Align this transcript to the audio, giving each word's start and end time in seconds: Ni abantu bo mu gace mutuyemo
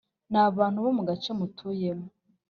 Ni 0.31 0.37
abantu 0.49 0.77
bo 0.83 0.91
mu 0.97 1.03
gace 1.09 1.31
mutuyemo 1.39 2.07